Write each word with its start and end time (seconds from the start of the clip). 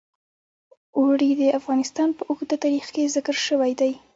اوړي 0.97 1.29
د 1.39 1.41
افغانستان 1.59 2.09
په 2.17 2.23
اوږده 2.29 2.55
تاریخ 2.63 2.85
کې 2.93 3.11
ذکر 3.15 3.35
شوی 3.47 3.71
دی. 3.79 3.91